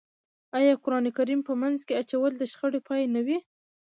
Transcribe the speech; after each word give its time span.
آیا 0.57 0.73
قرآن 0.83 1.05
کریم 1.17 1.41
په 1.47 1.53
منځ 1.61 1.79
کې 1.87 1.97
اچول 2.01 2.31
د 2.37 2.43
شخړې 2.51 2.79
پای 2.87 3.03
نه 3.15 3.21
وي؟ 3.25 3.37